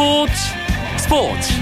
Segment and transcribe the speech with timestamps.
[0.00, 0.32] 스포츠
[0.96, 1.52] 스포츠.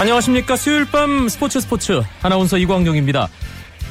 [0.00, 0.56] 안녕하십니까.
[0.56, 2.02] 수요일 밤 스포츠 스포츠.
[2.22, 3.28] 아나운서 이광용입니다.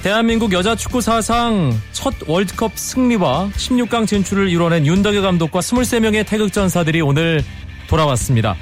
[0.03, 7.41] 대한민국 여자 축구 사상 첫 월드컵 승리와 16강 진출을 이뤄낸 윤덕여 감독과 23명의 태극전사들이 오늘
[7.87, 8.57] 돌아왔습니다.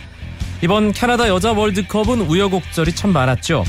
[0.64, 3.66] 이번 캐나다 여자 월드컵은 우여곡절이 참 많았죠.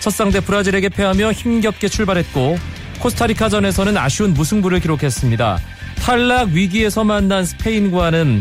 [0.00, 2.56] 첫 상대 브라질에게 패하며 힘겹게 출발했고
[3.00, 5.58] 코스타리카전에서는 아쉬운 무승부를 기록했습니다.
[5.96, 8.40] 탈락 위기에서 만난 스페인과는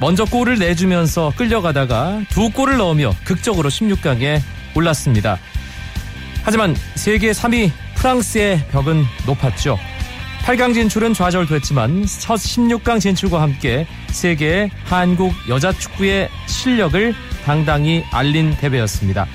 [0.00, 4.40] 먼저 골을 내주면서 끌려가다가 두 골을 넣으며 극적으로 16강에
[4.74, 5.38] 올랐습니다.
[6.44, 9.78] 하지만 세계 3위 프랑스의 벽은 높았죠.
[10.44, 16.30] 8강 진출은 좌절됐지만 첫 16강 진출과 함께 세계의 한국 여자 축구의
[16.62, 17.12] 실력을
[17.44, 19.26] 당당히 알린 대회였습니다.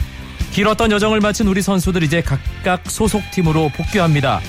[0.54, 4.40] 길었던 여정을 마친 우리 선수들 이제 각각 소속팀으로 복귀합니다.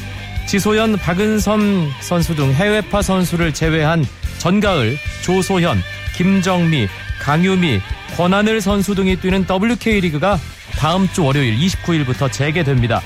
[0.46, 4.04] 지소연, 박은선 선수 등 해외파 선수를 제외한
[4.38, 5.82] 전가을, 조소현,
[6.16, 6.86] 김정미,
[7.20, 7.80] 강유미,
[8.16, 10.38] 권하늘 선수 등이 뛰는 WK리그가
[10.78, 13.02] 다음 주 월요일 29일부터 재개됩니다.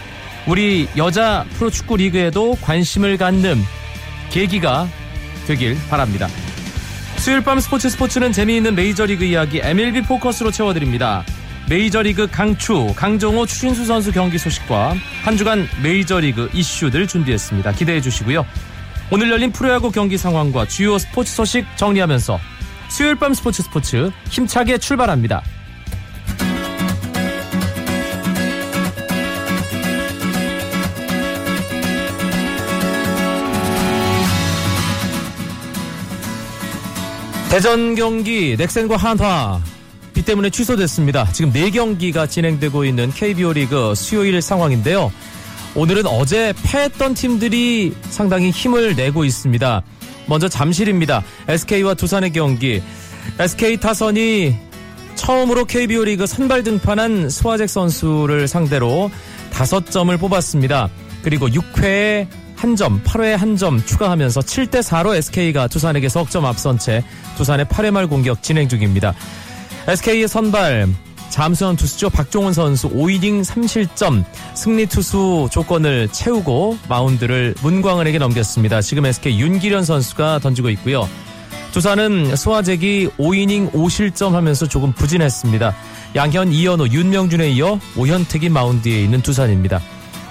[0.47, 3.63] 우리 여자 프로축구 리그에도 관심을 갖는
[4.31, 4.87] 계기가
[5.47, 6.29] 되길 바랍니다.
[7.23, 11.25] 수요일 밤 스포츠 스포츠는 재미있는 메이저리그 이야기 MLB 포커스로 채워드립니다.
[11.71, 17.71] 메이저리그 강추, 강정호, 추신수 선수 경기 소식과 한 주간 메이저리그 이슈들 준비했습니다.
[17.75, 18.45] 기대해 주시고요.
[19.13, 22.41] 오늘 열린 프로야구 경기 상황과 주요 스포츠 소식 정리하면서
[22.89, 25.45] 수요일 밤 스포츠 스포츠 힘차게 출발합니다.
[37.53, 39.61] 대전 경기 넥센과 한화
[40.15, 41.31] 비 때문에 취소됐습니다.
[41.33, 45.13] 지금 4경기가 진행되고 있는 KBO 리그 수요일 상황인데요.
[45.75, 49.83] 오늘은 어제 패했던 팀들이 상당히 힘을 내고 있습니다.
[50.29, 51.23] 먼저 잠실입니다.
[51.47, 52.83] SK와 두산의 경기.
[53.39, 54.57] SK 타선이
[55.17, 59.11] 처음으로 KBO 리그 선발 등판한 스와잭 선수를 상대로
[59.51, 60.89] 5점을 뽑았습니다.
[61.23, 62.29] 그리고 6회에
[62.63, 67.03] 한 점, 8회에 한 점 추가하면서 7대 4로 SK가 두산에게 석점 앞선 채
[67.37, 69.15] 두산의 8회 말 공격 진행 중입니다.
[69.89, 70.89] SK의 선발
[71.29, 72.09] 잠수현 투수죠.
[72.11, 74.25] 박종훈 선수 5이닝 3실점
[74.55, 78.81] 승리 투수 조건을 채우고 마운드를 문광은에게 넘겼습니다.
[78.81, 81.09] 지금 SK 윤기련 선수가 던지고 있고요.
[81.73, 85.75] 두산은 수아잭이 5이닝 5실점 하면서 조금 부진했습니다.
[86.17, 89.81] 양현, 이현우, 윤명준에 이어 오현택이 마운드에 있는 두산입니다.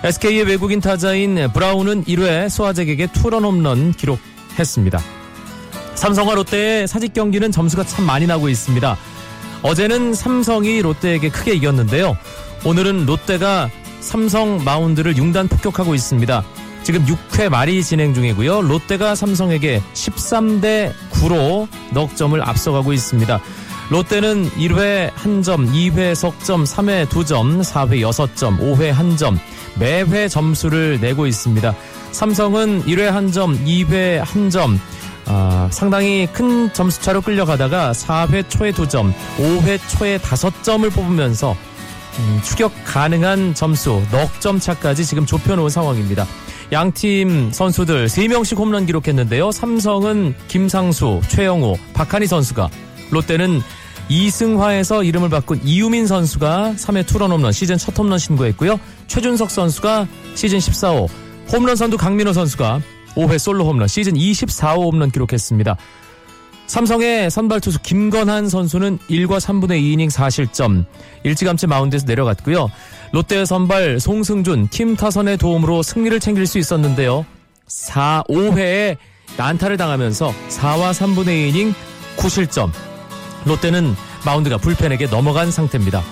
[0.03, 4.99] SK의 외국인 타자인 브라운은 1회 수아잭에게 투런 홈런 기록했습니다.
[5.93, 8.97] 삼성과 롯데의 사직 경기는 점수가 참 많이 나고 있습니다.
[9.61, 12.17] 어제는 삼성이 롯데에게 크게 이겼는데요.
[12.65, 13.69] 오늘은 롯데가
[13.99, 16.43] 삼성 마운드를 융단 폭격하고 있습니다.
[16.81, 18.61] 지금 6회 말이 진행 중이고요.
[18.61, 23.39] 롯데가 삼성에게 13대 9로 넉 점을 앞서가고 있습니다.
[23.91, 29.37] 롯데는 1회 1점, 2회 석점, 3회 2점, 4회 6점, 5회 1점,
[29.77, 31.75] 매회 점수를 내고 있습니다.
[32.13, 34.79] 삼성은 1회 1점, 2회 1점,
[35.25, 41.53] 아, 상당히 큰 점수차로 끌려가다가 4회 초에 2점, 5회 초에 5점을 뽑으면서
[42.19, 46.25] 음, 추격 가능한 점수 넉 점 차까지 지금 좁혀놓은 상황입니다.
[46.71, 49.51] 양팀 선수들 3명씩 홈런 기록했는데요.
[49.51, 52.69] 삼성은 김상수, 최영호, 박한희 선수가
[53.11, 53.61] 롯데는
[54.11, 58.77] 이승화에서 이름을 바꾼 이유민 선수가 3회 투런 홈런 시즌 첫 홈런 신고했고요.
[59.07, 60.05] 최준석 선수가
[60.35, 61.07] 시즌 14호
[61.53, 62.81] 홈런 선두 강민호 선수가
[63.15, 65.77] 5회 솔로 홈런 시즌 24호 홈런 기록했습니다.
[66.67, 70.85] 삼성의 선발 투수 김건한 선수는 1과 3분의 2이닝 4실점
[71.23, 72.69] 일찌감치 마운드에서 내려갔고요.
[73.13, 77.25] 롯데의 선발 송승준 팀 타선의 도움으로 승리를 챙길 수 있었는데요.
[77.67, 78.97] 4, 5회에
[79.37, 81.73] 난타를 당하면서 4와 3분의 2이닝
[82.17, 82.71] 9실점
[83.45, 83.95] 롯데는
[84.25, 86.03] 마운드가 불펜에게 넘어간 상태입니다.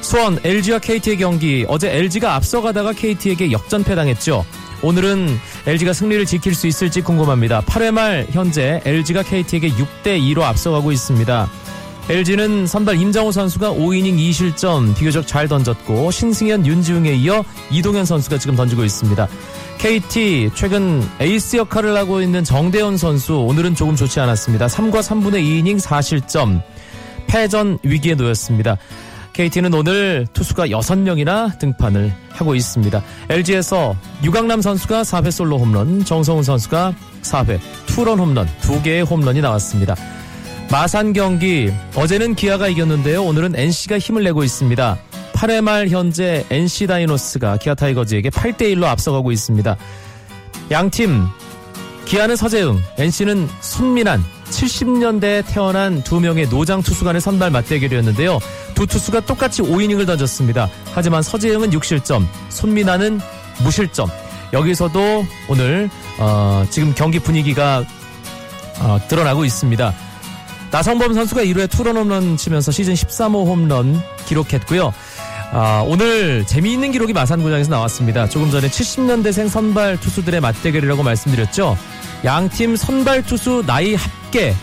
[0.00, 4.44] 수원 LG와 KT의 경기 어제 LG가 앞서가다가 KT에게 역전패당했죠.
[4.82, 7.62] 오늘은 LG가 승리를 지킬 수 있을지 궁금합니다.
[7.62, 11.50] 8회 말 현재 LG가 KT에게 6대 2로 앞서가고 있습니다.
[12.08, 18.56] LG는 선발 임정호 선수가 5이닝 2실점 비교적 잘 던졌고 신승현, 윤지웅에 이어 이동현 선수가 지금
[18.56, 19.28] 던지고 있습니다.
[19.78, 24.66] KT 최근 에이스 역할을 하고 있는 정대현 선수 오늘은 조금 좋지 않았습니다.
[24.66, 26.60] 3과 3분의 2이닝 4실점
[27.28, 28.76] 패전 위기에 놓였습니다.
[29.34, 33.00] KT는 오늘 투수가 6명이나 등판을 하고 있습니다.
[33.28, 33.94] LG에서
[34.24, 39.94] 유강남 선수가 4회 솔로 홈런, 정성훈 선수가 4회 투런 홈런, 2개의 홈런이 나왔습니다.
[40.72, 43.22] 마산 경기 어제는 기아가 이겼는데요.
[43.22, 44.98] 오늘은 NC가 힘을 내고 있습니다.
[45.38, 49.76] 8회 말 현재 NC 다이노스가 기아 타이거즈에게 8대 1로 앞서가고 있습니다.
[50.72, 51.26] 양팀
[52.06, 58.40] 기아는 서재흥, NC는 손민환, 70년대에 태어난 두 명의 노장 투수 간의 선발 맞대결이었는데요.
[58.74, 60.68] 두 투수가 똑같이 5이닝을 던졌습니다.
[60.92, 63.20] 하지만 서재흥은 6실점, 손민환은
[63.62, 64.08] 무실점.
[64.52, 65.88] 여기서도 오늘
[66.18, 67.84] 어, 지금 경기 분위기가
[68.80, 69.94] 어, 드러나고 있습니다.
[70.72, 74.92] 나성범 선수가 1회 투런 홈런 치면서 시즌 13호 홈런 기록했고요.
[75.50, 78.28] 아, 오늘 재미있는 기록이 마산구장에서 나왔습니다.
[78.28, 81.76] 조금 전에 70년대생 선발 투수들의 맞대결이라고 말씀드렸죠.
[82.24, 84.54] 양팀 선발 투수 나이 합계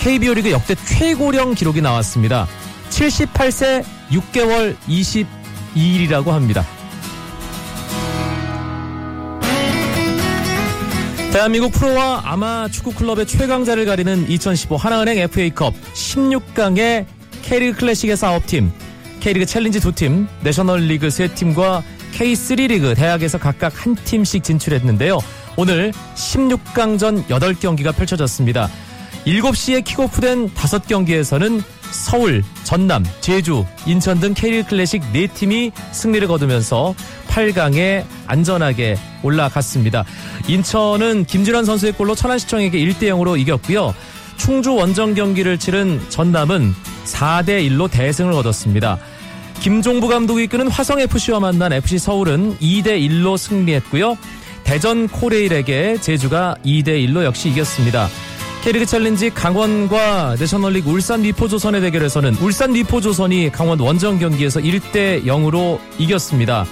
[0.00, 2.46] KBO 리그 역대 최고령 기록이 나왔습니다.
[2.90, 6.64] 78세 6개월 22일이라고 합니다.
[11.32, 17.04] 대한민국 프로와 아마 축구 클럽의 최강자를 가리는 2015 하나은행 FA컵 16강의
[17.42, 18.70] K리그 클래식에서 9팀,
[19.20, 21.82] K리그 챌린지 2팀, 내셔널리그 3팀과
[22.12, 25.18] K3 리그 대학에서 각각 한 팀씩 진출했는데요.
[25.56, 28.68] 오늘 16강전 8경기가 펼쳐졌습니다.
[29.26, 36.94] 7시에 킥오프된 5경기에서는 서울, 전남, 제주, 인천 등 K리그 클래식 4팀이 승리를 거두면서
[37.28, 40.04] 8강에 안전하게 올라갔습니다.
[40.48, 43.94] 인천은 김진환 선수의 골로 천안시청에게 1대 0으로 이겼고요.
[44.36, 46.74] 충주 원정 경기를 치른 전남은
[47.04, 48.98] 4대 1로 대승을 거뒀습니다.
[49.60, 54.16] 김종부 감독이 이끄는 화성FC와 만난 FC 서울은 2대 1로 승리했고요.
[54.64, 58.08] 대전 코레일에게 제주가 2대 1로 역시 이겼습니다.
[58.62, 66.66] K리그 챌린지 강원과 내셔널리그 울산 미포조선의 대결에서는 울산 미포조선이 강원 원정 경기에서 1대 0으로 이겼습니다.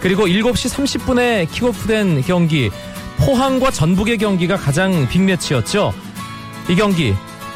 [0.00, 2.70] 그리고 7시 30분에 킥오프된 경기
[3.16, 5.94] 포항과 전북의 경기가 가장 빅매치였죠.
[6.70, 7.14] 이 경기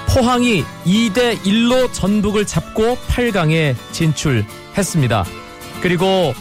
[0.08, 5.24] 포항이 2대 1로 전북을 잡고 8강에 진출했습니다.
[5.80, 6.34] 그리고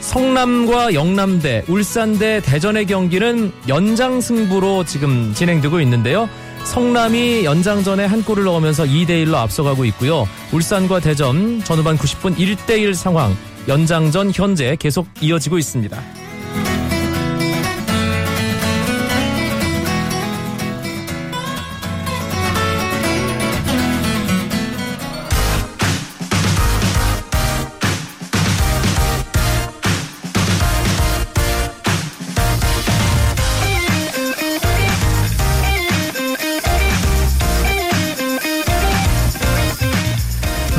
[0.00, 6.28] 성남과 영남대, 울산대, 대전의 경기는 연장 승부로 지금 진행되고 있는데요.
[6.64, 10.26] 성남이 연장전에 한 골을 넣으면서 2대1로 앞서가고 있고요.
[10.52, 13.36] 울산과 대전 전후반 90분 1대1 상황
[13.68, 16.19] 연장전 현재 계속 이어지고 있습니다.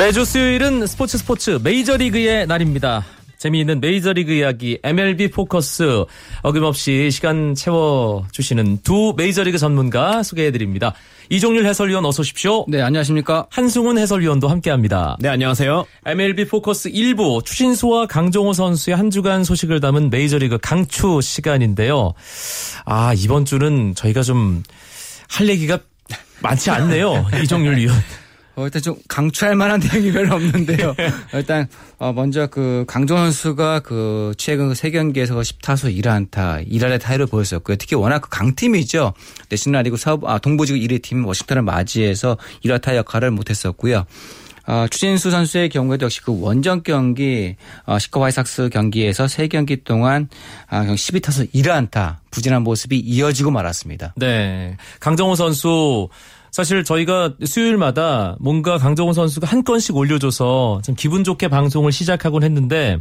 [0.01, 3.05] 매주 수요일은 스포츠 스포츠 메이저리그의 날입니다.
[3.37, 6.05] 재미있는 메이저리그 이야기 MLB 포커스
[6.41, 10.95] 어김없이 시간 채워주시는 두 메이저리그 전문가 소개해드립니다.
[11.29, 12.65] 이종률 해설위원 어서 오십시오.
[12.67, 13.45] 네, 안녕하십니까.
[13.51, 15.17] 한승훈 해설위원도 함께합니다.
[15.19, 15.85] 네, 안녕하세요.
[16.07, 22.15] MLB 포커스 1부 추신수와 강정호 선수의 한 주간 소식을 담은 메이저리그 강추 시간인데요.
[22.85, 24.63] 아 이번 주는 저희가 좀
[25.29, 25.77] 할 얘기가
[26.41, 27.27] 많지 않네요.
[27.43, 27.95] 이종률 위원.
[28.55, 30.95] 어, 일단 좀 강추할 만한 내용이 별로 없는데요.
[31.33, 31.67] 일단
[31.97, 37.77] 어, 먼저 그 강정 선수가 그 최근 세 경기에서 10타수 1안타 1할의 타율을 보였었고요.
[37.77, 39.13] 특히 워낙 그 강팀이죠.
[39.49, 44.05] 내셔널리그 서부 아, 동부지구 1위 팀 워싱턴을 맞이해서 1안타 역할을 못했었고요.
[44.67, 47.55] 어, 추진수 선수의 경우에도 역시 그 원정 경기
[47.85, 50.29] 어, 시커 화이삭스 경기에서 세 경기 동안
[50.69, 54.13] 아, 12타수 1안타 부진한 모습이 이어지고 말았습니다.
[54.17, 54.77] 네.
[54.99, 56.09] 강정호 선수
[56.51, 62.97] 사실 저희가 수요일마다 뭔가 강정호 선수가 한 건씩 올려줘서 좀 기분 좋게 방송을 시작하곤 했는데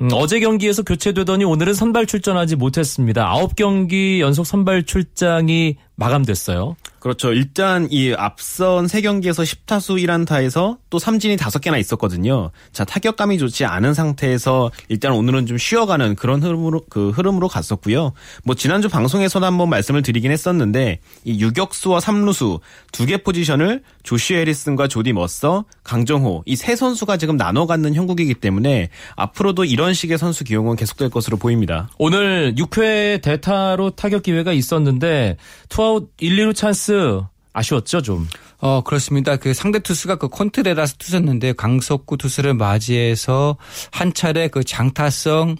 [0.00, 3.32] 음, 어제 경기에서 교체되더니 오늘은 선발 출전하지 못했습니다.
[3.32, 6.76] 9경기 연속 선발 출장이 마감됐어요.
[7.00, 7.32] 그렇죠.
[7.32, 12.50] 일단 이 앞선 세 경기에서 10타수 1안타에서 또 삼진이 5개나 있었거든요.
[12.72, 18.12] 자, 타격감이 좋지 않은 상태에서 일단 오늘은 좀 쉬어가는 그런 흐름으로 그 흐름으로 갔었고요.
[18.44, 22.60] 뭐 지난주 방송에서도 한번 말씀을 드리긴 했었는데 이 유격수와 삼루수
[22.92, 28.34] 두 개 포지션을 조시 해리슨과 조디 머서, 강정호 이 세 선수가 지금 나눠 갖는 형국이기
[28.34, 31.88] 때문에 앞으로도 이런 식의 선수 기용은 계속될 것으로 보입니다.
[31.98, 35.36] 오늘 6회 대타로 타격 기회가 있었는데
[35.68, 37.20] 투아 웃 1, 2루 찬스
[37.52, 38.28] 아쉬웠죠 좀.
[38.60, 39.36] 어 그렇습니다.
[39.36, 43.56] 그 상대 투수가 그 콘트레라스 투수였는데 강석구 투수를 맞이해서
[43.92, 45.56] 한 차례 그 장타성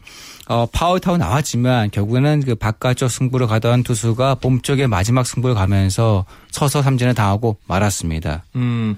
[0.49, 7.15] 어 파울타운 나왔지만 결국에는 그 바깥쪽 승부를 가던 투수가 몸쪽에 마지막 승부를 가면서 서서 삼진을
[7.15, 8.45] 당하고 말았습니다.
[8.57, 8.97] 음.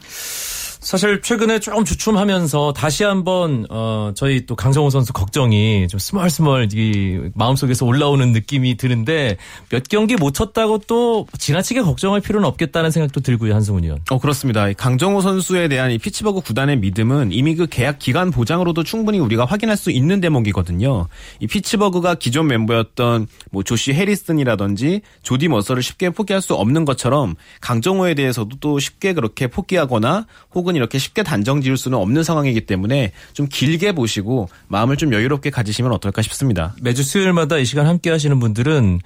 [0.90, 7.30] 사실 최근에 조금 주춤하면서 다시 한번 어 저희 또 강정호 선수 걱정이 좀 스멀스멀 이
[7.36, 9.36] 마음속에서 올라오는 느낌이 드는데
[9.68, 14.00] 몇 경기 못 쳤다고 또 지나치게 걱정할 필요는 없겠다는 생각도 들고요 한승훈 의원.
[14.10, 14.72] 어 그렇습니다.
[14.72, 19.76] 강정호 선수에 대한 이 피츠버그 구단의 믿음은 이미 그 계약 기간 보장으로도 충분히 우리가 확인할
[19.76, 21.06] 수 있는 대목이거든요.
[21.38, 28.14] 이 피츠버그가 기존 멤버였던 뭐 조시 해리슨이라든지 조디 머서를 쉽게 포기할 수 없는 것처럼 강정호에
[28.14, 33.46] 대해서도 또 쉽게 그렇게 포기하거나 혹은 이렇게 쉽게 단정 지을 수는 없는 상황이기 때문에 좀
[33.46, 36.74] 길게 보시고 마음을 좀 여유롭게 가지시면 어떨까 싶습니다.
[36.82, 39.00] 매주 수요일마다 이 시간 함께 하시는 분들은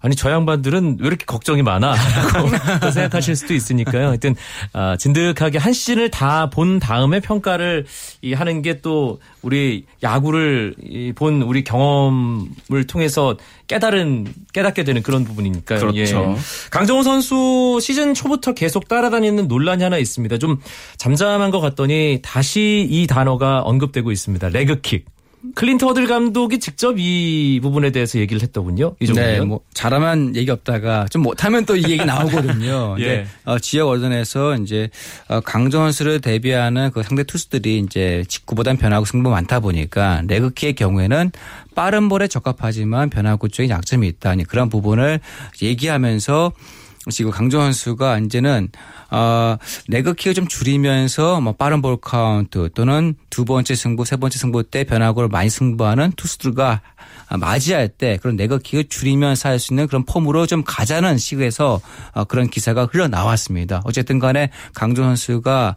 [0.00, 2.48] 아니 저 양반들은 왜 이렇게 걱정이 많아라고
[2.92, 4.08] 생각하실 수도 있으니까요.
[4.08, 4.34] 하여튼
[4.72, 7.86] 아, 진득하게 한 시즌을 다 본 다음에 평가를
[8.22, 10.74] 이 하는 게 또 우리 야구를
[11.14, 13.36] 본 우리 경험을 통해서
[13.68, 15.80] 깨달은 깨닫게 되는 그런 부분이니까요.
[15.80, 15.96] 그렇죠.
[16.36, 16.40] 예.
[16.70, 20.38] 강정호 선수 시즌 초부터 계속 따라다니는 논란이 하나 있습니다.
[20.38, 20.60] 좀
[20.98, 24.50] 잠잠한 것 같더니 다시 이 단어가 언급되고 있습니다.
[24.50, 25.06] leg kick.
[25.54, 28.96] 클린트 허들 감독이 직접 이 부분에 대해서 얘기를 했더군요.
[29.00, 29.32] 이 정도면.
[29.32, 32.96] 네, 뭐 잘하면 얘기 없다가 좀 못하면 또 이 얘기 나오거든요.
[33.00, 33.26] 예.
[33.44, 34.88] 어, 지역 언론에서 이제
[35.28, 40.74] 어, 강정호 선수를 대비하는 그 상대 투수들이 이제 직구보단 변화구 승부 많다 보니까 leg kick의
[40.74, 41.32] 경우에는
[41.74, 44.34] 빠른 볼에 적합하지만 변화구 쪽에 약점이 있다.
[44.48, 45.20] 그런 부분을
[45.60, 46.52] 얘기하면서
[47.10, 48.68] 지금 강정호 선수가 이제는
[49.10, 49.56] 어,
[49.88, 54.62] leg kick을 좀 줄이면서 뭐 빠른 볼 카운트 또는 두 번째 승부, 세 번째 승부
[54.64, 56.80] 때 변화구를 많이 승부하는 투수들과
[57.38, 61.80] 맞이할 때 그런 leg kick을 줄이면서 할 수 있는 그런 폼으로 좀 가자는 식에서
[62.12, 63.82] 어, 그런 기사가 흘러나왔습니다.
[63.84, 65.76] 어쨌든 간에 강조 선수가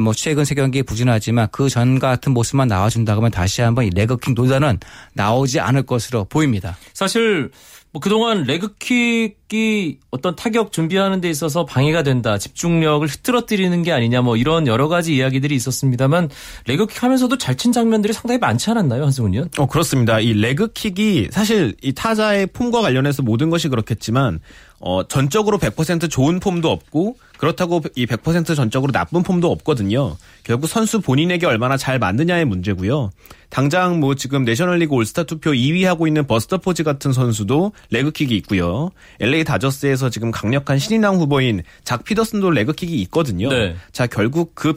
[0.00, 4.34] 뭐 최근 세 경기 부진하지만 그 전 같은 모습만 나와준다고 하면 다시 한번 이 레그킥
[4.34, 4.78] 노단은
[5.14, 6.76] 나오지 않을 것으로 보입니다.
[6.94, 7.50] 사실
[7.92, 12.36] 뭐 그동안 레그킥이 어떤 타격 준비하는 데 있어서 방해가 된다.
[12.38, 16.28] 집중력을 흐트러뜨리는 게 아니냐 뭐 이런 여러 가지 이야기들이 있었습니다만
[16.66, 19.48] 레그킥 하면서도 잘 친 장면들이 상당히 많지 않았나요, 한승훈 의원?
[19.56, 20.20] 어, 그렇습니다.
[20.20, 24.40] 이 레그킥이 사실 이 타자의 폼과 관련해서 모든 것이 그렇겠지만
[24.78, 30.16] 어, 전적으로 100% 좋은 폼도 없고 그렇다고 이 100% 전적으로 나쁜 폼도 없거든요.
[30.42, 33.10] 결국 선수 본인에게 얼마나 잘 맞느냐의 문제고요.
[33.48, 38.34] 당장 뭐 지금 내셔널리그 올스타 투표 2위 하고 있는 버스터 포즈 같은 선수도 leg kick이
[38.38, 38.90] 있고요.
[39.20, 43.48] LA 다저스에서 지금 강력한 신인왕 후보인 작 피더슨도 leg kick이 있거든요.
[43.48, 43.76] 네.
[43.92, 44.74] 자, 결국 그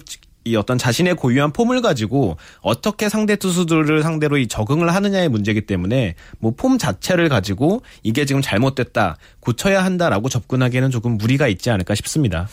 [0.49, 6.15] 이 어떤 자신의 고유한 폼을 가지고 어떻게 상대 투수들을 상대로 이 적응을 하느냐의 문제이기 때문에
[6.39, 12.49] 뭐 폼 자체를 가지고 이게 지금 잘못됐다 고쳐야 한다라고 접근하기에는 조금 무리가 있지 않을까 싶습니다.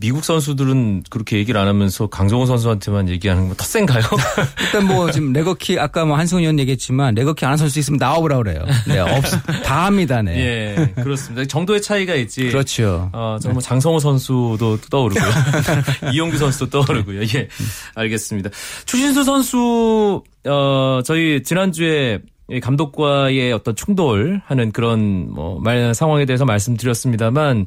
[0.00, 4.02] 미국 선수들은 그렇게 얘기를 안 하면서 강정호 선수한테만 얘기하는 거 텃센가요?
[4.64, 8.64] 일단 뭐 지금 레거킥 아까 뭐 한승훈 의원 얘기했지만 레거킥 안한 선수 있으면 나와보라 그래요.
[8.88, 9.22] 네, 없,
[9.62, 10.22] 다 합니다.
[10.22, 10.38] 네.
[10.38, 11.44] 예, 그렇습니다.
[11.44, 12.48] 정도의 차이가 있지.
[12.48, 13.10] 그렇죠.
[13.12, 15.30] 어, 정말 장성호 선수도 떠오르고요.
[16.14, 17.23] 이용규 선수도 떠오르고요.
[17.34, 17.48] 예,
[17.94, 18.50] 알겠습니다.
[18.86, 22.20] 추신수 선수 어 저희 지난주에
[22.62, 27.66] 감독과의 어떤 충돌하는 그런 뭐 말 상황에 대해서 말씀드렸습니다,만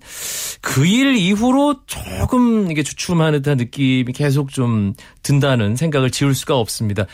[0.61, 7.05] 그 일 이후로 조금 이게 주춤하는 듯한 느낌이 계속 좀 든다는 생각을 지울 수가 없습니다.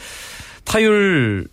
[0.66, 1.48] 타율이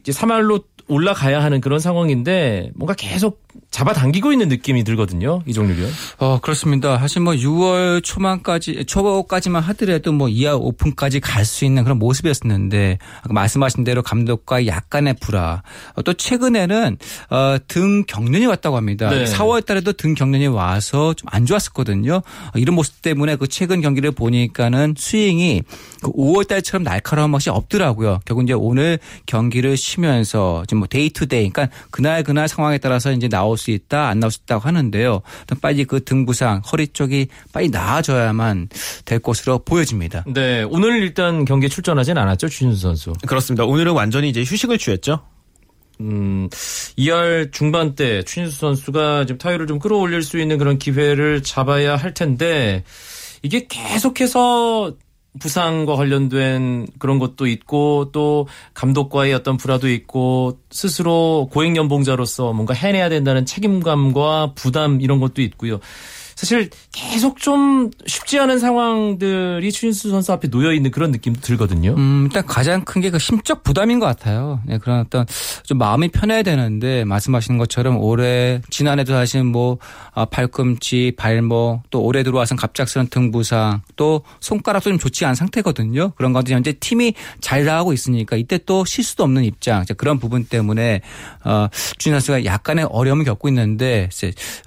[0.00, 3.40] 이제 3할로 올라가야 하는 그런 상황인데 뭔가 계속
[3.70, 5.42] 잡아당기고 있는 느낌이 들거든요.
[5.46, 5.88] 이종률이요.
[6.18, 6.98] 어, 그렇습니다.
[6.98, 13.32] 사실 뭐 6월 초만까지, 초까지만 하더라도 뭐 이하 오픈까지 갈 수 있는 그런 모습이었었는데 아까
[13.32, 15.62] 말씀하신 대로 감독과 약간의 불화.
[15.96, 16.98] 어, 또 최근에는
[17.30, 19.10] 어, 등 경련이 왔다고 합니다.
[19.10, 19.24] 네.
[19.24, 22.16] 4월 달에도 등 경련이 와서 좀 안 좋았었거든요.
[22.16, 25.62] 어, 이런 모습 때문에 그 최근 경기를 보니까는 스윙이
[26.02, 28.20] 그 5월 달처럼 날카로운 것이 없더라고요.
[28.26, 33.12] 결국 이제 오늘 경기를 쉬면서 지금 뭐 day to day 그러니까 그날 그날 상황에 따라서
[33.12, 35.22] 이제 나올 수 있다 안 나올 수 있다고 하는데요.
[35.60, 38.68] 빨리 그 등 부상 허리 쪽이 빨리 나아져야만
[39.04, 40.24] 될 것으로 보여집니다.
[40.26, 43.12] 네, 오늘 일단 경기에 출전하진 않았죠 추신수 선수.
[43.26, 43.64] 그렇습니다.
[43.64, 45.20] 오늘은 완전히 이제 휴식을 취했죠.
[46.00, 46.48] 음,
[46.98, 52.12] 2할 중반 때 추신수 선수가 지금 타율을 좀 끌어올릴 수 있는 그런 기회를 잡아야 할
[52.14, 52.82] 텐데
[53.42, 54.94] 이게 계속해서
[55.40, 63.08] 부상과 관련된 그런 것도 있고 또 감독과의 어떤 불화도 있고 스스로 고액 연봉자로서 뭔가 해내야
[63.08, 65.80] 된다는 책임감과 부담 이런 것도 있고요.
[66.36, 71.94] 사실 계속 좀 쉽지 않은 상황들이 추신수 선수 앞에 놓여 있는 그런 느낌도 들거든요.
[71.96, 74.60] 음, 일단 가장 큰 게 그 심적 부담인 것 같아요.
[74.64, 75.26] 네, 그런 어떤
[75.64, 79.78] 좀 마음이 편해야 되는데 말씀하신 것처럼 올해 지난해도 사실 뭐
[80.14, 86.12] 아, 팔꿈치, 발목 또 올해 들어와서 갑작스런 등 부상 또 손가락도 좀 좋지 않은 상태거든요.
[86.16, 91.00] 그런 가운데 현재 팀이 잘 나가고 있으니까 이때 또 실수도 없는 입장 그런 부분 때문에
[91.44, 91.66] 어,
[91.98, 94.08] 추신 선수가 약간의 어려움을 겪고 있는데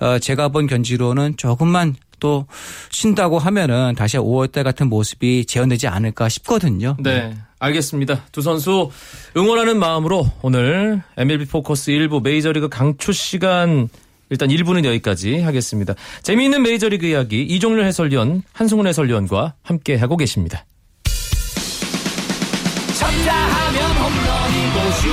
[0.02, 2.46] 어, 제가 본 견지로는 조금 조금만 또
[2.92, 6.98] 쉰다고 하면은 다시 5월달 같은 모습이 재현되지 않을까 싶거든요.
[7.00, 7.34] 네.
[7.60, 8.26] 알겠습니다.
[8.32, 8.92] 두 선수
[9.36, 13.88] 응원하는 마음으로 오늘 MLB 포커스 1부 메이저리그 강추 시간
[14.30, 15.94] 일단 1부는 여기까지 하겠습니다.
[16.22, 20.66] 재미있는 메이저리그 이야기 이종렬 해설위원, 한승훈 해설위원과 함께 하고 계십니다.
[23.00, 25.10] 쳤다 하면 홈런이고 슛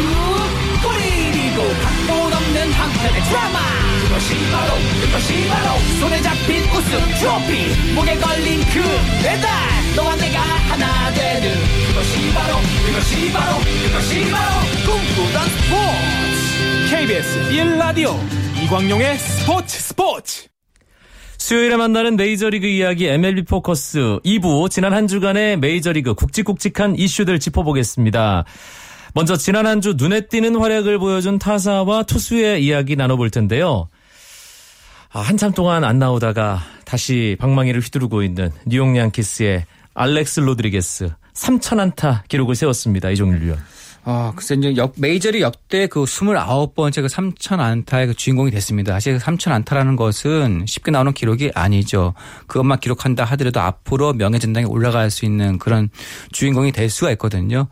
[0.82, 3.81] 골이고 각본 없는 한편의 드라마
[4.22, 5.78] 그것이 바로 그것이 바로.
[6.00, 8.80] 손에 잡힌 우승 트로피 목에 걸린 그
[9.22, 9.50] 배달.
[9.96, 11.50] 너와 내가 하나 되는
[11.88, 12.54] 그것이 바로
[12.86, 14.60] 그것이 바로 그것이 바로.
[14.86, 16.96] 꿈꾸던 스포츠.
[16.96, 18.16] KBS 1라디오
[18.64, 20.46] 이광용의 스포츠 스포츠.
[21.38, 28.44] 수요일에 만나는 메이저리그 이야기 MLB 포커스 2부 지난 한 주간의 메이저리그 굵직굵직한 이슈들 짚어보겠습니다.
[29.14, 33.88] 먼저 지난 한 주 눈에 띄는 활약을 보여준 타사와 투수의 이야기 나눠볼 텐데요.
[35.14, 42.24] 아, 한참 동안 안 나오다가 다시 방망이를 휘두르고 있는 뉴욕 양키스의 알렉스 로드리게스 3천 안타
[42.28, 43.10] 기록을 세웠습니다.
[43.10, 43.58] 이종률 위원.
[44.04, 48.94] 아, 글쎄 이제 역, 메이저리 역대 그 29번째 그 3천 안타의 그 주인공이 됐습니다.
[48.94, 52.14] 사실 3천 안타라는 것은 쉽게 나오는 기록이 아니죠.
[52.46, 55.90] 그것만 기록한다 하더라도 앞으로 명예전당에 올라갈 수 있는 그런
[56.32, 57.68] 주인공이 될 수가 있거든요.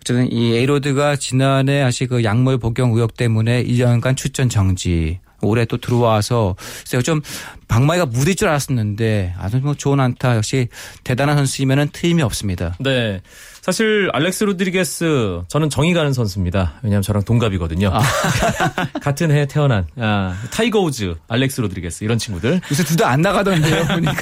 [0.00, 5.20] 어쨌든 이 에이로드가 지난해 사실 그 약물 복용 의혹 때문에 1년간 출전 정지.
[5.42, 7.20] 올해 또 들어와서 글쎄요 좀
[7.68, 10.68] 방망이가 무딜 줄 알았었는데 아주 뭐 좋은 안타 역시
[11.04, 12.74] 대단한 선수이면은 틀림이 없습니다.
[12.80, 13.20] 네.
[13.62, 16.80] 사실 알렉스 로드리게스 저는 정이 가는 선수입니다.
[16.82, 17.92] 왜냐하면 저랑 동갑이거든요.
[19.02, 22.60] 같은 해에 태어난 아, 타이거 우즈, 알렉스 로드리게스 이런 친구들.
[22.70, 24.14] 요새 둘 다 안 나가던데요 보니까.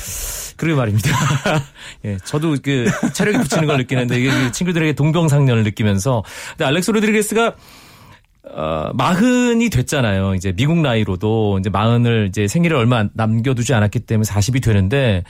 [0.56, 1.08] 그러게 말입니다.
[2.04, 7.54] 예, 저도 그 체력이 붙이는 걸 느끼는데 이게 그 친구들에게 동병상련을 느끼면서 근데 알렉스 로드리게스가
[8.55, 10.35] 어, 마흔이 됐잖아요.
[10.35, 15.23] 이제 미국 나이로도 이제 마흔을 이제 생일을 얼마 남겨두지 않았기 때문에 40이 되는데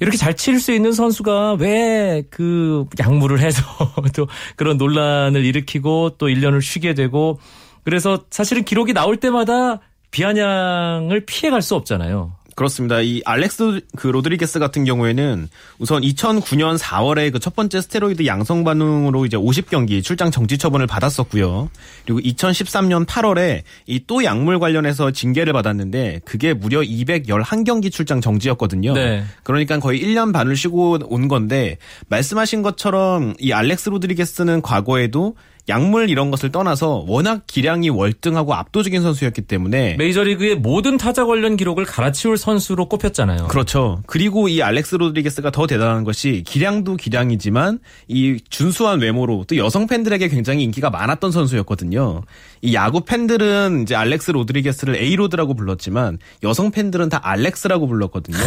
[0.00, 3.62] 이렇게 잘 칠 수 있는 선수가 왜 그 약물을 해서
[4.14, 7.38] 또 그런 논란을 일으키고 또 1년을 쉬게 되고
[7.84, 9.80] 그래서 사실은 기록이 나올 때마다
[10.10, 12.32] 비아냥을 피해갈 수 없잖아요.
[12.56, 13.00] 그렇습니다.
[13.02, 19.24] 이 알렉스 그 로드리게스 같은 경우에는 우선 2009년 4월에 그 첫 번째 스테로이드 양성 반응으로
[19.26, 21.70] 이제 50경기 출장 정지 처분을 받았었고요.
[22.04, 28.94] 그리고 2013년 8월에 이 또 약물 관련해서 징계를 받았는데 그게 무려 211경기 출장 정지였거든요.
[28.94, 29.24] 네.
[29.42, 31.76] 그러니까 거의 1년 반을 쉬고 온 건데
[32.08, 35.36] 말씀하신 것처럼 이 알렉스 로드리게스는 과거에도
[35.68, 41.84] 약물 이런 것을 떠나서 워낙 기량이 월등하고 압도적인 선수였기 때문에 메이저리그의 모든 타자 관련 기록을
[41.84, 43.48] 갈아치울 선수로 꼽혔잖아요.
[43.48, 44.02] 그렇죠.
[44.06, 50.28] 그리고 이 알렉스 로드리게스가 더 대단한 것이 기량도 기량이지만 이 준수한 외모로 또 여성 팬들에게
[50.28, 52.22] 굉장히 인기가 많았던 선수였거든요.
[52.62, 58.38] 이 야구 팬들은 이제 알렉스 로드리게스를 에이로드라고 불렀지만 여성 팬들은 다 알렉스라고 불렀거든요.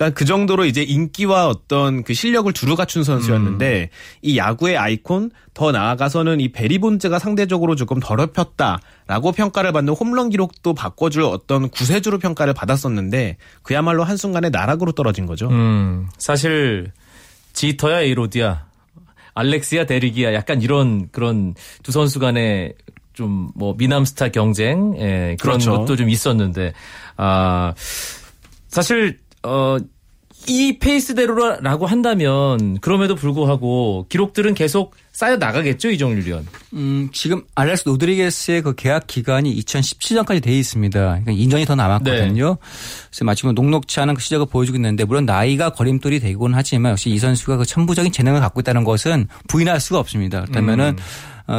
[0.00, 3.90] 그러니까 그 정도로 이제 인기와 어떤 그 실력을 두루 갖춘 선수였는데
[4.22, 10.72] 이 야구의 아이콘 더 나아가서는 이 베리 본즈가 상대적으로 조금 더럽혔다라고 평가를 받는 홈런 기록도
[10.72, 15.50] 바꿔줄 어떤 구세주로 평가를 받았었는데 그야말로 한순간에 나락으로 떨어진 거죠.
[15.50, 16.92] 음, 사실
[17.52, 18.64] 지터야 에이로드야,
[19.34, 22.72] 알렉스야 데릭이야 약간 이런 그런 두 선수 간의
[23.12, 25.72] 좀 뭐 미남 스타 경쟁 예, 그런 그렇죠.
[25.80, 26.72] 것도 좀 있었는데
[27.18, 27.74] 아
[28.68, 29.78] 사실 어.
[30.46, 36.46] 이 페이스대로라고 한다면 그럼에도 불구하고 기록들은 계속 쌓여 나가겠죠 이종률 위원.
[36.72, 40.98] 음, 지금 알렉스 로드리게스의 그 계약 기간이 2017년까지 돼 있습니다.
[40.98, 42.56] 그러니까 2년이 더 남았거든요.
[43.10, 47.18] 그래서 마치 녹록치 않은 그 시작을 보여주고 있는데 물론 나이가 거림돌이 되곤 하지만 역시 이
[47.18, 50.42] 선수가 그 천부적인 재능을 갖고 있다는 것은 부인할 수가 없습니다.
[50.42, 51.02] 그렇다면은 어,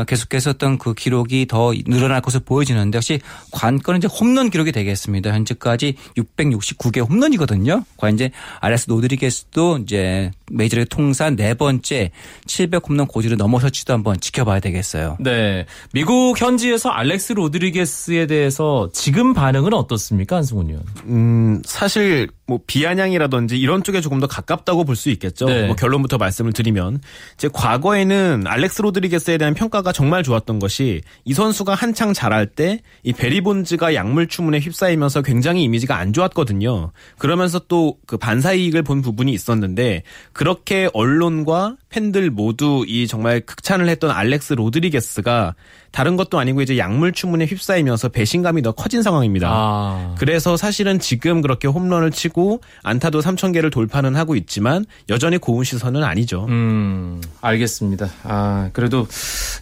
[0.07, 3.19] 계속해서 어떤 그 기록이 더 늘어날 것으로 보여지는데 역시
[3.51, 5.31] 관건은 이제 홈런 기록이 되겠습니다.
[5.33, 7.83] 현재까지 669개 홈런이거든요.
[7.97, 12.11] 과연 이제 알렉스 로드리게스도 이제 메이저리그 통산 네 번째
[12.45, 15.17] 700 홈런 고지를 넘어설지도 한번 지켜봐야 되겠어요.
[15.19, 20.83] 네, 미국 현지에서 알렉스 로드리게스에 대해서 지금 반응은 어떻습니까 한승훈 위원?
[21.05, 25.45] 음, 사실 뭐 비아냥이라든지 이런 쪽에 조금 더 가깝다고 볼 수 있겠죠.
[25.45, 25.65] 네.
[25.65, 27.01] 뭐 결론부터 말씀을 드리면
[27.37, 32.81] 제 과거에는 알렉스 로드리게스에 대한 평가 가 정말 좋았던 것이 이 선수가 한창 잘할 때
[33.03, 36.91] 이 베리 본즈가 약물 추문에 휩싸이면서 굉장히 이미지가 안 좋았거든요.
[37.17, 43.87] 그러면서 또 그 반사 이익을 본 부분이 있었는데 그렇게 언론과 팬들 모두 이 정말 극찬을
[43.89, 45.55] 했던 알렉스 로드리게스가
[45.91, 49.49] 다른 것도 아니고 이제 약물 추문에 휩싸이면서 배신감이 더 커진 상황입니다.
[49.51, 55.65] 아, 그래서 사실은 지금 그렇게 홈런을 치고 안타도 3천 개를 돌파는 하고 있지만 여전히 고운
[55.65, 56.45] 시선은 아니죠.
[56.47, 58.09] 음, 알겠습니다.
[58.23, 59.05] 아, 그래도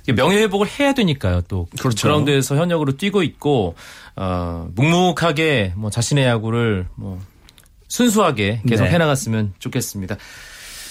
[0.04, 1.68] 이게 명예 회복을 해야 되니까요, 또.
[1.80, 2.08] 그렇죠.
[2.08, 3.74] 그라운드에서 현역으로 뛰고 있고,
[4.16, 7.20] 어, 묵묵하게 뭐 자신의 야구를 뭐
[7.88, 8.92] 순수하게 계속 네.
[8.92, 10.16] 해나갔으면 좋겠습니다.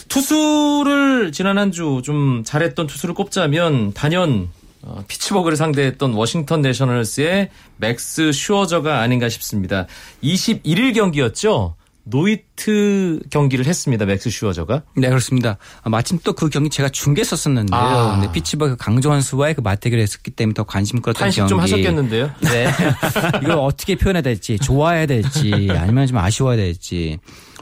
[0.08, 4.48] 투수를 지난 한 주 좀 잘했던 투수를 꼽자면 단연
[4.82, 9.86] 어, 피츠버그를 상대했던 워싱턴 내셔널스의 맥스 슈어저가 아닌가 싶습니다.
[10.22, 11.74] 21일 경기였죠.
[12.04, 14.06] 노히트 경기를 했습니다.
[14.06, 14.82] 맥스 슈어저가.
[14.96, 15.58] 네, 그렇습니다.
[15.82, 17.78] 아, 마침 또 그 경기 제가 중계했었었는데요.
[17.78, 18.18] 아.
[18.22, 21.50] 네, 피츠버그 강정호 선수와의 그 맞대결을 했었기 때문에 더 관심 끌었던 탄식 경기.
[21.50, 22.30] 좀 하셨겠는데요.
[22.44, 22.68] 네.
[23.42, 27.18] 이걸 어떻게 표현해야 될지, 좋아해야 될지, 아니면 좀 아쉬워야 될지.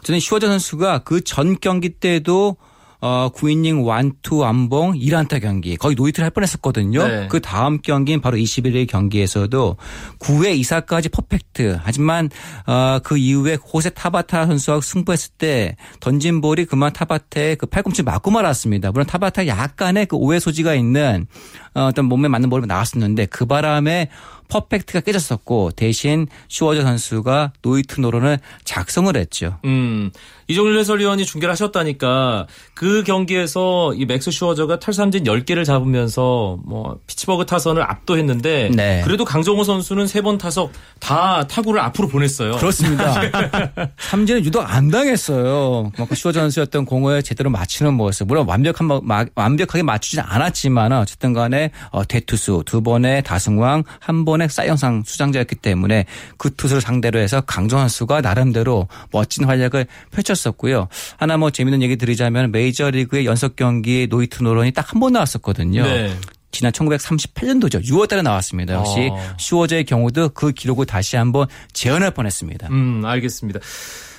[0.07, 2.57] 저는 슈어저 선수가 그 전 경기 때도
[3.01, 7.07] 어, 9이닝 완투 완봉 1안타 경기 거의 노히트를 할 뻔했었거든요.
[7.07, 7.29] 네.
[7.29, 9.77] 그 다음 경기인 바로 21일 경기에서도
[10.19, 11.79] 9회 2사까지 퍼펙트.
[11.83, 12.31] 하지만
[12.67, 18.31] 어, 그 이후에 호세 타바타 선수와 승부했을 때 던진 볼이 그만 타바타의 그 팔꿈치 맞고
[18.31, 18.93] 말았습니다.
[18.93, 21.27] 물론 타바타 약간의 그 오해 소지가 있는
[21.75, 24.09] 어, 어떤 몸에 맞는 볼이 나왔었는데 그 바람에
[24.49, 29.59] 퍼펙트가 깨졌었고 대신 슈어저 선수가 노히트 노런을 작성을 했죠.
[29.65, 30.11] 음,
[30.49, 37.83] 이종률 해설위원이 중계를 하셨다니까 그 경기에서 이 맥스 슈어저가 탈삼진 10개를 잡으면서 뭐 피츠버그 타선을
[37.83, 39.03] 압도했는데 네.
[39.05, 42.57] 그래도 강정호 선수는 세 번 타석 다 타구를 앞으로 보냈어요.
[42.57, 43.15] 그렇습니다.
[43.99, 45.91] 삼진은 유독 안 당했어요.
[45.95, 48.27] 그만큼 슈어저 선수였던 공을 제대로 맞추는 모습.
[48.27, 54.36] 물론 완벽한 마- 마- 완벽하게 맞추진 않았지만 어쨌든 간에 어, 대투수 두 번의 다승왕 한번
[54.41, 56.07] 의 사이영상 수상자였기 때문에
[56.39, 60.89] 그 투수를 상대로 해서 강정호 선수가 나름대로 멋진 활약을 펼쳤었고요.
[61.19, 65.83] 하나 뭐 재밌는 얘기 드리자면 메이저리그의 연속 경기 노히트 노런이 딱 한 번 나왔었거든요.
[65.85, 66.11] 네.
[66.53, 67.85] 지난 1938년도죠.
[67.85, 68.75] 6월달에 나왔습니다.
[68.75, 69.19] 역시 어.
[69.39, 72.69] 슈어저의 경우도 그 기록을 다시 한번 재현할 뻔했습니다.
[72.71, 73.61] 음, 알겠습니다.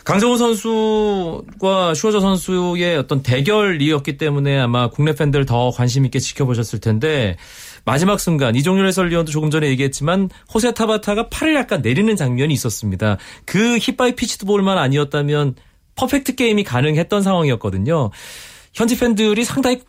[0.03, 7.38] 강정호 선수과 슈어저 선수의 어떤 대결이었기 때문에 아마 국내 팬들 더 관심 있게 지켜보셨을 텐데
[7.88, 13.17] 마지막 순간 이종률 해설위원도 조금 전에 얘기했지만 호세 타바타가 팔을 약간 내리는 장면이 있었습니다.
[13.45, 15.56] 그 힙바이 피치드볼만 아니었다면
[15.95, 18.12] 퍼펙트 게임이 가능했던 상황이었거든요.
[18.73, 19.80] 현지 팬들이 상당히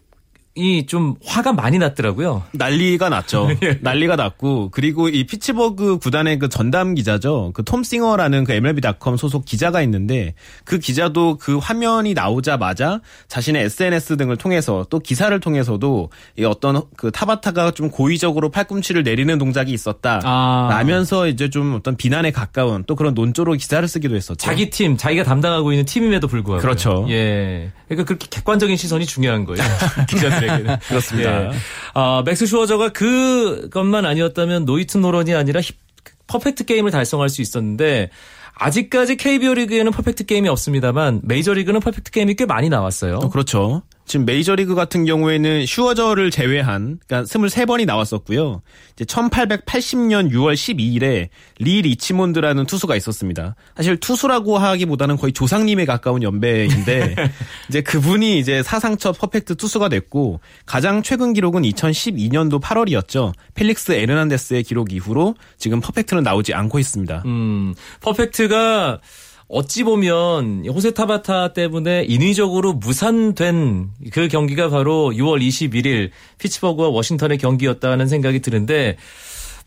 [0.58, 2.42] 이좀 화가 많이 났더라고요.
[2.52, 3.48] 난리가 났죠.
[3.82, 7.52] 난리가 났고 그리고 이 피츠버그 구단의 그 전담 기자죠.
[7.54, 10.32] 그 톰 싱어라는 그 MLB.com 소속 기자가 있는데
[10.64, 17.10] 그 기자도 그 화면이 나오자마자 자신의 SNS 등을 통해서 또 기사를 통해서도 이 어떤 그
[17.10, 20.20] 타바타가 좀 고의적으로 팔꿈치를 내리는 동작이 있었다.
[20.24, 20.68] 아.
[20.70, 24.36] 라면서 이제 좀 어떤 비난에 가까운 또 그런 논조로 기사를 쓰기도 했었죠.
[24.38, 26.62] 자기 팀, 자기가 담당하고 있는 팀임에도 불구하고.
[26.62, 27.04] 그렇죠.
[27.10, 27.70] 예.
[27.86, 29.62] 그러니까 그렇게 객관적인 시선이 중요한 거예요.
[30.08, 30.76] 기자들 에게는.
[30.88, 31.44] 그렇습니다.
[31.46, 31.50] 예.
[31.94, 35.76] 아, 맥스 슈어저가 그것만 아니었다면 노히트 노런이 아니라 힙-
[36.26, 38.10] 퍼펙트 게임을 달성할 수 있었는데
[38.54, 43.16] 아직까지 KBO 리그에는 퍼펙트 게임이 없습니다만 메이저 리그는 퍼펙트 게임이 꽤 많이 나왔어요.
[43.22, 43.82] 어, 그렇죠.
[44.08, 48.62] 지금 메이저리그 같은 경우에는 슈어저를 제외한 그러니까 23번이 나왔었고요.
[48.94, 53.54] 이제 1880년 6월 12일에 리 리치몬드라는 투수가 있었습니다.
[53.76, 57.14] 사실 투수라고 하기보다는 거의 조상님에 가까운 연배인데
[57.68, 63.32] 이제 그분이 이제 사상 첫 퍼펙트 투수가 됐고 가장 최근 기록은 2012년도 8월이었죠.
[63.54, 67.22] 펠릭스 에르난데스의 기록 이후로 지금 퍼펙트는 나오지 않고 있습니다.
[67.26, 69.00] 음, 퍼펙트가
[69.48, 78.08] 어찌 보면 호세 타바타 때문에 인위적으로 무산된 그 경기가 바로 6월 21일 피츠버그와 워싱턴의 경기였다는
[78.08, 78.96] 생각이 드는데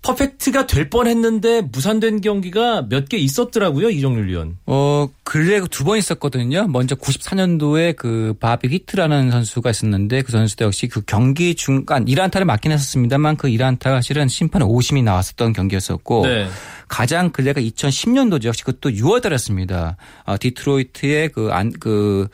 [0.03, 4.57] 퍼펙트가 될 뻔했는데 무산된 경기가 몇 개 있었더라고요 이종률 위원.
[4.65, 6.65] 어, 근래 두 번 있었거든요.
[6.67, 12.71] 먼저 94년도에 그 바비 위트라는 선수가 있었는데 그 선수도 역시 그 경기 중간 1안타를 맞긴
[12.71, 16.47] 했었습니다만 그 1안타가 사실은 심판의 오심이 나왔었던 경기였었고 네.
[16.91, 18.45] 가장 근래가 2010년도죠.
[18.45, 19.95] 역시 그것도 6월 달이었습니다.
[20.25, 22.27] 어, 디트로이트에 그, 안, 그,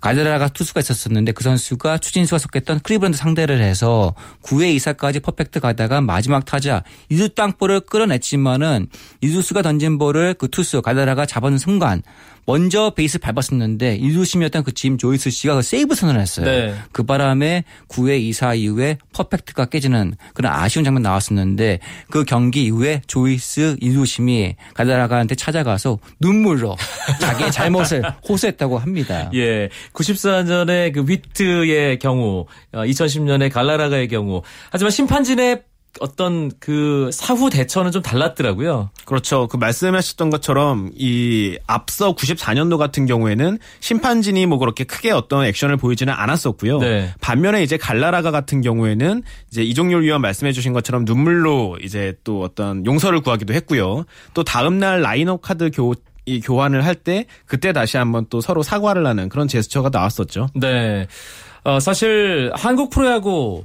[0.00, 6.44] 갈라라가 투수가 있었었는데 그 선수가 추신수가 속했던 클리블랜드 상대를 해서 9회 2사까지 퍼펙트 가다가 마지막
[6.44, 8.86] 타자 1루 땅볼을 끌어냈지만은
[9.20, 12.00] 1루수가 던진 볼을 그 투수 갈라라가 잡은 순간
[12.46, 16.46] 먼저 베이스 밟았었는데 1루심이었던 그 짐 조이스 씨가 그 세이브 선언을 했어요.
[16.46, 16.74] 네.
[16.92, 21.78] 그 바람에 9회 2사 이후에 퍼펙트가 깨지는 그런 아쉬운 장면 나왔었는데
[22.10, 26.76] 그 경기 이후에 조이스 이 두심이 가다라가한테 찾아가서 눈물로
[27.20, 29.30] 자기의 잘못을 호소했다고 합니다.
[29.34, 29.70] 예.
[29.94, 34.42] 94년에 그 위트의 경우, 2010년에 갈라라가의 경우.
[34.70, 35.62] 하지만 심판진의
[36.00, 38.90] 어떤 그 사후 대처는 좀 달랐더라고요.
[39.04, 39.46] 그렇죠.
[39.48, 46.12] 그 말씀하셨던 것처럼 이 앞서 94년도 같은 경우에는 심판진이 뭐 그렇게 크게 어떤 액션을 보이지는
[46.12, 46.78] 않았었고요.
[46.78, 47.14] 네.
[47.20, 52.84] 반면에 이제 갈라라가 같은 경우에는 이제 이종률 위원 말씀해 주신 것처럼 눈물로 이제 또 어떤
[52.86, 54.04] 용서를 구하기도 했고요.
[54.34, 55.94] 또 다음 날 라인업 카드 교
[56.26, 60.48] 이 교환을 할 때 그때 다시 한번 또 서로 사과를 하는 그런 제스처가 나왔었죠.
[60.54, 61.06] 네.
[61.64, 63.64] 어, 사실 한국 프로야구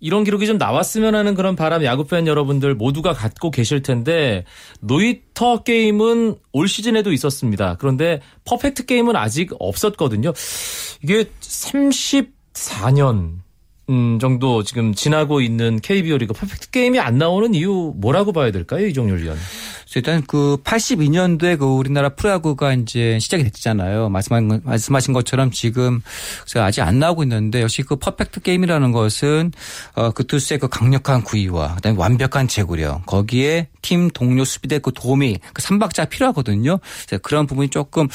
[0.00, 4.44] 이런 기록이 좀 나왔으면 하는 그런 바람 야구 팬 여러분들 모두가 갖고 계실 텐데
[4.80, 7.76] 노히터 게임은 올 시즌에도 있었습니다.
[7.78, 10.32] 그런데 퍼펙트 게임은 아직 없었거든요.
[11.02, 13.46] 이게 34년
[13.88, 18.86] 음, 정도 지금 지나고 있는 KBO 리그 퍼펙트 게임이 안 나오는 이유 뭐라고 봐야 될까요,
[18.86, 19.38] 이종률 위원?
[19.94, 24.08] 일단 그 82년도에 그 우리나라 프로야구가 이제 시작이 됐잖아요.
[24.08, 26.02] 말씀하신, 말씀하신 것처럼 지금
[26.56, 29.52] 아직 안 나오고 있는데 역시 그 퍼펙트 게임이라는 것은
[29.94, 35.62] 어그 투수의 그 강력한 구위와 그다음에 완벽한 제구력 거기에 팀 동료 수비대 그 도움이 그
[35.62, 36.78] 삼박자 필요하거든요.
[37.22, 38.08] 그런 부분이 조금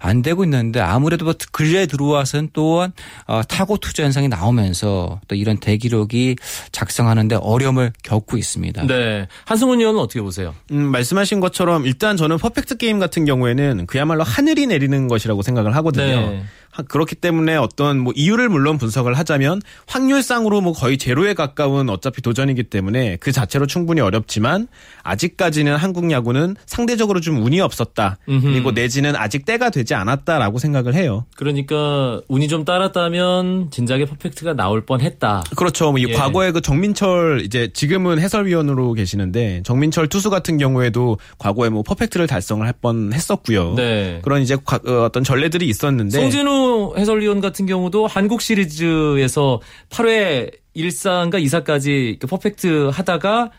[0.00, 2.92] 안 되고 있는데 아무래도 뭐 근래에 들어와서는 또한
[3.26, 6.36] 어 타고 투자 현상이 나오면서 또 이런 대기록이
[6.72, 8.86] 작성하는데 어려움을 겪고 있습니다.
[8.86, 9.28] 네.
[9.44, 10.54] 한승훈 의원은 어떻게 보세요?
[10.70, 15.74] 음, 말씀 하신 것처럼 일단 저는 퍼펙트 게임 같은 경우에는 그야말로 하늘이 내리는 것이라고 생각을
[15.76, 16.30] 하거든요.
[16.30, 16.44] 네.
[16.78, 22.22] 하- 그렇기 때문에 어떤 뭐 이유를 물론 분석을 하자면 확률상으로 뭐 거의 제로에 가까운 어차피
[22.22, 24.68] 도전이기 때문에 그 자체로 충분히 어렵지만
[25.02, 28.18] 아직까지는 한국 야구는 상대적으로 좀 운이 없었다.
[28.28, 28.46] 음흠.
[28.46, 31.26] 그리고 내지는 아직 때가 되지 않았다라고 생각을 해요.
[31.36, 35.44] 그러니까 운이 좀 따랐다면 진작에 퍼펙트가 나올 뻔했다.
[35.56, 35.90] 그렇죠.
[35.90, 36.12] 뭐이 예.
[36.12, 42.64] 과거에 그 정민철 이제 지금은 해설위원으로 계시는데 정민철 투수 같은 경우에도 과거에 뭐 퍼펙트를 달성을
[42.64, 43.74] 할 뻔했었고요.
[43.74, 44.20] 네.
[44.22, 51.42] 그런 이제 과- 어, 어떤 전례들이 있었는데 송진우 해설위원 같은 경우도 한국 시리즈에서 8회 1사인가
[51.44, 53.50] 2사까지 퍼펙트 하다가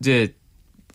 [0.00, 0.34] 이제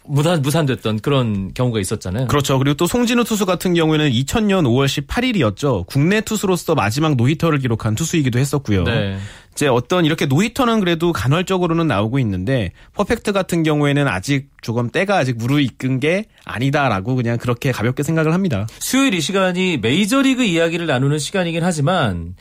[0.08, 2.28] 무산 무산됐던 그런 경우가 있었잖아요.
[2.28, 2.58] 그렇죠.
[2.58, 5.86] 그리고 또 송진우 투수 같은 경우에는 2000년 5월 18일이었죠.
[5.88, 8.84] 국내 투수로서 마지막 노히터를 기록한 투수이기도 했었고요.
[8.84, 9.18] 네.
[9.54, 15.38] 이제 어떤 이렇게 노히터는 그래도 간헐적으로는 나오고 있는데 퍼펙트 같은 경우에는 아직 조금 때가 아직
[15.38, 18.68] 무르익은 게 아니다라고 그냥 그렇게 가볍게 생각을 합니다.
[18.80, 22.36] 수요일 이 시간이 메이저리그 이야기를 나누는 시간이긴 하지만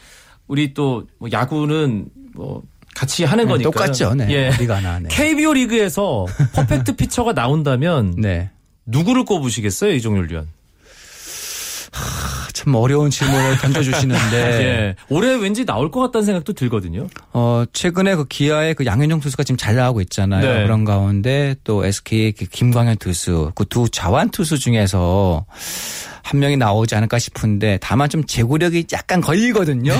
[0.48, 2.62] 우리 또뭐 야구는 뭐
[2.94, 4.14] 같이 하는 거니까 네, 똑같죠.
[4.14, 4.26] 네.
[4.30, 4.48] 예.
[4.48, 4.98] 어디가 하나.
[5.00, 5.09] 네.
[5.11, 8.50] KBO 리그에서 퍼펙트 피처가 나온다면 네.
[8.87, 10.48] 누구를 꼽으시겠어요, 이종률 위원?
[12.55, 14.97] 참 어려운 질문을 던져주시는데 예.
[15.11, 17.09] 올해 왠지 나올 것 같다는 생각도 들거든요.
[17.35, 20.40] 어, 최근에 그 기아의 그 양현종 투수가 지금 잘 나가고 있잖아요.
[20.40, 20.62] 네.
[20.62, 25.47] 그런 가운데 또 SK의 그 김광현 투수, 그 두 자완 투수 중에서
[26.23, 29.93] 한 명이 나오지 않을까 싶은데 다만 좀 제구력이 약간 걸리거든요.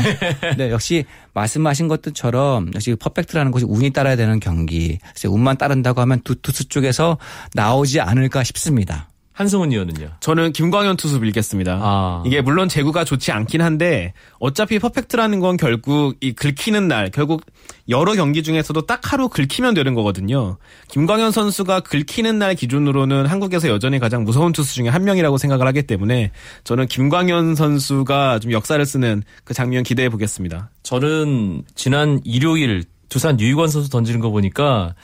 [0.57, 5.01] 네, 역시 말씀하신 것들처럼 역시 퍼펙트라는 것이 운이 따라야 되는 경기.
[5.27, 7.19] 운만 따른다고 하면 두 투수 쪽에서
[7.55, 9.09] 나오지 않을까 싶습니다.
[9.35, 10.11] 한승훈 위원은요.
[10.21, 11.81] 저는 김광현 투수 밀겠습니다.
[11.83, 12.23] 아.
[12.25, 17.45] 이게 물론 제구가 좋지 않긴 한데 어차피 퍼펙트라는 건 결국 이 긁히는 날 결국
[17.89, 20.57] 여러 경기 중에서도 딱 하루 긁히면 되는 거거든요.
[20.89, 25.83] 김광현 선수가 긁히는 날 기준으로는 한국에서 여전히 가장 무서운 투수 중에 한 명이라고 생각을 하기
[25.83, 26.31] 때문에
[26.63, 30.71] 저는 김광현 선수가 좀 역사를 쓰는 그 장면 기대해 보겠습니다.
[30.85, 34.95] 저는 지난 일요일 두산 유익원 선수 던지는 거 보니까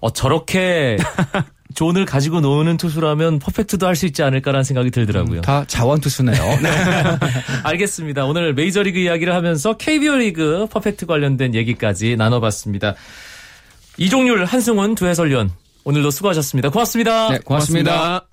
[0.00, 0.96] 어 저렇게
[1.74, 5.40] 존을 가지고 노는 투수라면 퍼펙트도 할 수 있지 않을까라는 생각이 들더라고요.
[5.42, 6.40] 다 자완 투수네요.
[6.62, 6.70] 네.
[7.64, 8.24] 알겠습니다.
[8.24, 12.94] 오늘 메이저리그 이야기를 하면서 KBO 리그 퍼펙트 관련된 얘기까지 나눠봤습니다.
[13.96, 15.50] 이종률, 한승훈 두 해설위원
[15.84, 16.70] 오늘도 수고하셨습니다.
[16.70, 17.28] 고맙습니다.
[17.30, 18.24] 네, 고맙습니다.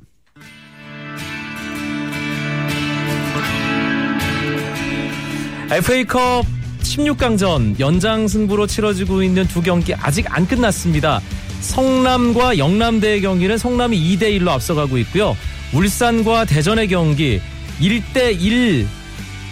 [5.72, 6.46] FA컵
[6.84, 11.22] 16강전 연장 승부로 치러지고 있는 두 경기 아직 안 끝났습니다.
[11.62, 15.36] 성남과 영남대의 경기는 성남이 2대 1로 앞서가고 있고요.
[15.74, 17.42] 울산과 대전의 경기
[17.80, 18.88] 1대 1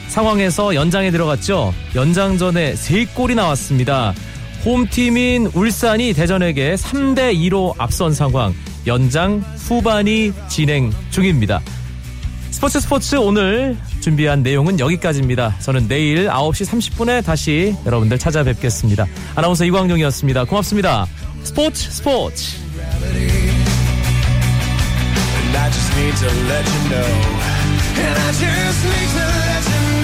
[0.08, 1.74] 상황에서 연장에 들어갔죠.
[1.96, 4.14] 연장전에 3골이 나왔습니다.
[4.64, 8.54] 홈팀인 울산이 대전에게 3대 2로 앞선 상황.
[8.86, 11.62] 연장 후반이 진행 중입니다.
[12.64, 15.60] 스포츠 스포츠 오늘 준비한 내용은 여기까지입니다.
[15.60, 19.06] 저는 내일 9시 30분에 다시 여러분들 찾아뵙겠습니다.
[19.36, 20.46] 아나운서 이광용이었습니다.
[20.46, 21.06] 고맙습니다.
[21.44, 22.56] 스포츠 스포츠.
[25.44, 27.04] And I just need to let you know.
[27.98, 30.03] And I just need to let you know.